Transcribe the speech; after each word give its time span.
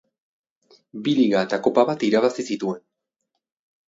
Bi 1.07 1.11
liga 1.19 1.43
eta 1.47 1.59
kopa 1.67 1.83
bat 1.89 2.05
irabazi 2.07 2.47
zituen. 2.55 2.81